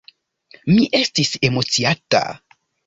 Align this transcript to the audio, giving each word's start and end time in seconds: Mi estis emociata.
Mi 0.71 0.79
estis 1.01 1.33
emociata. 1.51 2.27